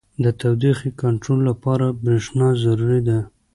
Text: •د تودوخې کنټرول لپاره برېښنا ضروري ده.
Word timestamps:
•د 0.23 0.25
تودوخې 0.39 0.89
کنټرول 1.01 1.39
لپاره 1.49 1.85
برېښنا 2.03 2.47
ضروري 2.63 3.01
ده. 3.07 3.19